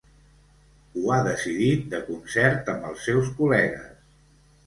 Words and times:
Ho 1.01 1.11
ha 1.15 1.17
decidit 1.27 1.83
de 1.91 1.99
concert 2.09 2.71
amb 2.75 2.87
els 2.93 3.05
seus 3.09 3.29
col·legues. 3.43 3.95